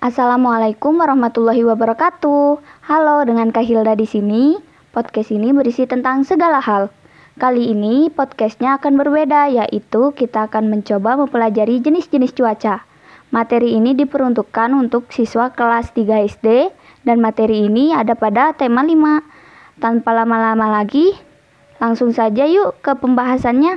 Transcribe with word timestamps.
Assalamualaikum 0.00 0.96
warahmatullahi 0.96 1.60
wabarakatuh. 1.60 2.56
Halo, 2.88 3.20
dengan 3.28 3.52
Kak 3.52 3.68
Hilda 3.68 3.92
di 3.92 4.08
sini. 4.08 4.56
Podcast 4.96 5.28
ini 5.28 5.52
berisi 5.52 5.84
tentang 5.84 6.24
segala 6.24 6.56
hal. 6.56 6.88
Kali 7.36 7.68
ini 7.68 8.08
podcastnya 8.08 8.80
akan 8.80 8.96
berbeda, 8.96 9.52
yaitu 9.52 10.16
kita 10.16 10.48
akan 10.48 10.72
mencoba 10.72 11.20
mempelajari 11.20 11.84
jenis-jenis 11.84 12.32
cuaca. 12.32 12.88
Materi 13.28 13.76
ini 13.76 13.92
diperuntukkan 13.92 14.72
untuk 14.72 15.04
siswa 15.12 15.52
kelas 15.52 15.92
3 15.92 16.24
SD 16.32 16.72
dan 17.04 17.20
materi 17.20 17.68
ini 17.68 17.92
ada 17.92 18.16
pada 18.16 18.56
tema 18.56 18.80
5. 18.80 19.84
Tanpa 19.84 20.16
lama-lama 20.16 20.80
lagi, 20.80 21.12
langsung 21.76 22.16
saja 22.16 22.48
yuk 22.48 22.80
ke 22.80 22.96
pembahasannya. 22.96 23.76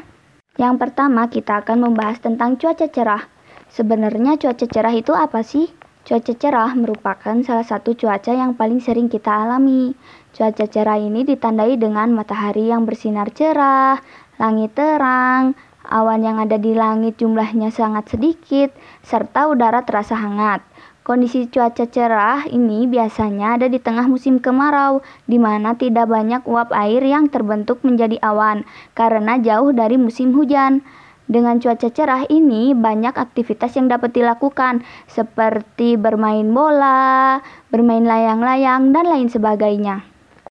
Yang 0.55 0.75
pertama 0.79 1.27
kita 1.27 1.67
akan 1.67 1.83
membahas 1.83 2.23
tentang 2.23 2.55
cuaca 2.55 2.87
cerah. 2.87 3.27
Sebenarnya 3.67 4.39
cuaca 4.39 4.63
cerah 4.63 4.95
itu 4.95 5.11
apa 5.11 5.43
sih? 5.43 5.82
Cuaca 6.03 6.35
cerah 6.35 6.75
merupakan 6.75 7.31
salah 7.47 7.63
satu 7.63 7.95
cuaca 7.95 8.35
yang 8.35 8.59
paling 8.59 8.83
sering 8.83 9.07
kita 9.07 9.47
alami. 9.47 9.95
Cuaca 10.35 10.67
cerah 10.67 10.99
ini 10.99 11.23
ditandai 11.23 11.79
dengan 11.79 12.11
matahari 12.11 12.67
yang 12.67 12.83
bersinar 12.83 13.31
cerah, 13.31 14.03
langit 14.35 14.75
terang, 14.75 15.55
awan 15.87 16.19
yang 16.27 16.43
ada 16.43 16.59
di 16.59 16.75
langit 16.75 17.23
jumlahnya 17.23 17.71
sangat 17.71 18.19
sedikit, 18.19 18.75
serta 18.99 19.47
udara 19.47 19.87
terasa 19.87 20.19
hangat. 20.19 20.59
Kondisi 21.07 21.47
cuaca 21.47 21.87
cerah 21.87 22.51
ini 22.51 22.83
biasanya 22.83 23.55
ada 23.55 23.71
di 23.71 23.79
tengah 23.79 24.03
musim 24.03 24.43
kemarau, 24.43 24.99
di 25.23 25.39
mana 25.39 25.79
tidak 25.79 26.11
banyak 26.11 26.43
uap 26.43 26.75
air 26.75 26.99
yang 26.99 27.31
terbentuk 27.31 27.79
menjadi 27.87 28.19
awan 28.19 28.67
karena 28.91 29.39
jauh 29.39 29.71
dari 29.71 29.95
musim 29.95 30.35
hujan. 30.35 30.83
Dengan 31.23 31.55
cuaca 31.63 31.87
cerah 31.87 32.27
ini, 32.27 32.75
banyak 32.75 33.15
aktivitas 33.15 33.79
yang 33.79 33.87
dapat 33.87 34.11
dilakukan, 34.11 34.83
seperti 35.07 35.95
bermain 35.95 36.51
bola, 36.51 37.39
bermain 37.71 38.03
layang-layang, 38.03 38.91
dan 38.91 39.07
lain 39.07 39.31
sebagainya. 39.31 40.03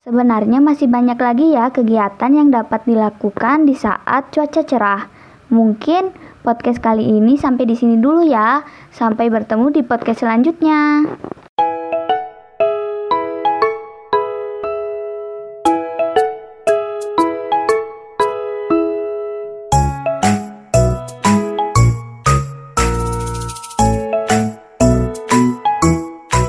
Sebenarnya 0.03 0.59
masih 0.59 0.91
banyak 0.91 1.15
lagi 1.15 1.55
ya 1.55 1.71
kegiatan 1.71 2.33
yang 2.35 2.51
dapat 2.51 2.83
dilakukan 2.89 3.71
di 3.71 3.79
saat 3.79 4.35
cuaca 4.35 4.63
cerah. 4.67 5.07
Mungkin 5.53 6.11
podcast 6.43 6.83
kali 6.83 7.07
ini 7.07 7.39
sampai 7.39 7.71
di 7.71 7.79
sini 7.79 8.01
dulu 8.03 8.27
ya. 8.27 8.67
Sampai 8.91 9.31
bertemu 9.31 9.71
di 9.71 9.87
podcast 9.87 10.27
selanjutnya. 10.27 11.07